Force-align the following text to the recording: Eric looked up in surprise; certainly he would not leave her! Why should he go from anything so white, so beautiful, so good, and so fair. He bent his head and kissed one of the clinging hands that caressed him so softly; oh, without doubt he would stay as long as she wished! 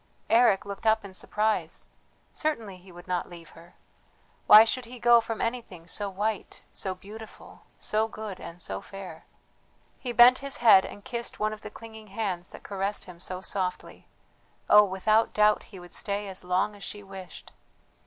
Eric 0.31 0.65
looked 0.65 0.87
up 0.87 1.05
in 1.05 1.13
surprise; 1.13 1.89
certainly 2.33 2.77
he 2.77 2.91
would 2.91 3.07
not 3.07 3.29
leave 3.29 3.49
her! 3.49 3.75
Why 4.47 4.63
should 4.63 4.85
he 4.85 4.97
go 4.97 5.21
from 5.21 5.39
anything 5.41 5.85
so 5.85 6.09
white, 6.09 6.63
so 6.73 6.95
beautiful, 6.95 7.65
so 7.77 8.07
good, 8.07 8.39
and 8.39 8.59
so 8.59 8.81
fair. 8.81 9.25
He 9.99 10.11
bent 10.11 10.39
his 10.39 10.57
head 10.57 10.85
and 10.85 11.05
kissed 11.05 11.39
one 11.39 11.53
of 11.53 11.61
the 11.61 11.69
clinging 11.69 12.07
hands 12.07 12.49
that 12.49 12.63
caressed 12.63 13.03
him 13.05 13.19
so 13.19 13.41
softly; 13.41 14.07
oh, 14.67 14.85
without 14.85 15.35
doubt 15.35 15.61
he 15.69 15.79
would 15.79 15.93
stay 15.93 16.27
as 16.27 16.43
long 16.43 16.75
as 16.75 16.81
she 16.81 17.03
wished! 17.03 17.51